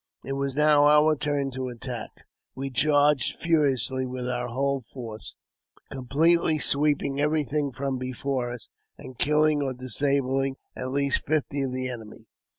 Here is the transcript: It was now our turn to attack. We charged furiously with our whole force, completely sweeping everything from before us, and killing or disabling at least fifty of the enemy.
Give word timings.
It 0.25 0.33
was 0.33 0.55
now 0.55 0.87
our 0.87 1.15
turn 1.15 1.51
to 1.51 1.67
attack. 1.67 2.09
We 2.55 2.71
charged 2.71 3.37
furiously 3.37 4.03
with 4.03 4.27
our 4.27 4.47
whole 4.47 4.81
force, 4.81 5.35
completely 5.91 6.57
sweeping 6.57 7.21
everything 7.21 7.71
from 7.71 7.99
before 7.99 8.51
us, 8.51 8.67
and 8.97 9.19
killing 9.19 9.61
or 9.61 9.75
disabling 9.75 10.55
at 10.75 10.87
least 10.89 11.23
fifty 11.23 11.61
of 11.61 11.71
the 11.71 11.87
enemy. 11.87 12.25